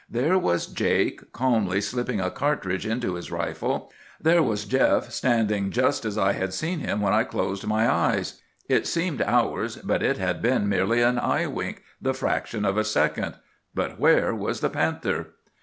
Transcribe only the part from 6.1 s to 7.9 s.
I had seen him when I closed my